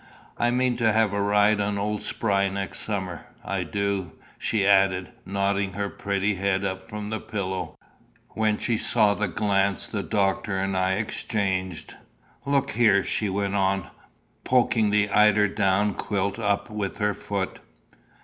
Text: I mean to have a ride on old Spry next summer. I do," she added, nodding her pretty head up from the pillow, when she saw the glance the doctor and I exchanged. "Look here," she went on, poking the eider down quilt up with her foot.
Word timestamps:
I 0.39 0.49
mean 0.49 0.77
to 0.77 0.91
have 0.91 1.13
a 1.13 1.21
ride 1.21 1.61
on 1.61 1.77
old 1.77 2.01
Spry 2.01 2.49
next 2.49 2.79
summer. 2.79 3.27
I 3.45 3.61
do," 3.61 4.13
she 4.39 4.65
added, 4.65 5.11
nodding 5.27 5.73
her 5.73 5.89
pretty 5.89 6.33
head 6.33 6.65
up 6.65 6.89
from 6.89 7.11
the 7.11 7.19
pillow, 7.19 7.77
when 8.29 8.57
she 8.57 8.79
saw 8.79 9.13
the 9.13 9.27
glance 9.27 9.85
the 9.85 10.01
doctor 10.01 10.57
and 10.57 10.75
I 10.75 10.93
exchanged. 10.93 11.93
"Look 12.47 12.71
here," 12.71 13.03
she 13.03 13.29
went 13.29 13.53
on, 13.53 13.91
poking 14.43 14.89
the 14.89 15.07
eider 15.11 15.47
down 15.47 15.93
quilt 15.93 16.39
up 16.39 16.71
with 16.71 16.97
her 16.97 17.13
foot. 17.13 17.59